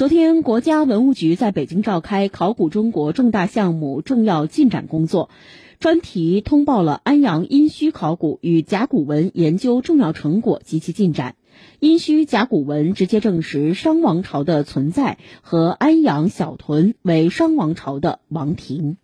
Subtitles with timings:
[0.00, 5.28] 昨天国家文物局在北京召开考古中国重大项目重要进展工作
[5.78, 11.36] 专题通报了安阳殷墟考古与甲骨文研究重要成果及其进展
[11.80, 18.96] 殷墟甲骨文直接证实商王朝的存在和安阳小屯为商王朝的王庭。